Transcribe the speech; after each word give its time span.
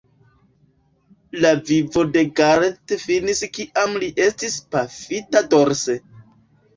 La 1.41 1.49
vivo 1.67 2.05
de 2.15 2.23
Garrett 2.39 2.93
finis 3.01 3.41
kiam 3.57 3.93
li 4.05 4.09
estis 4.29 4.57
pafita 4.77 5.43
dorse. 5.53 5.97